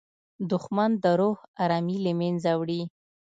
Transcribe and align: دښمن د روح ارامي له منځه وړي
دښمن 0.51 0.91
د 1.03 1.05
روح 1.19 1.37
ارامي 1.63 1.97
له 2.05 2.11
منځه 2.19 2.51
وړي 2.59 2.81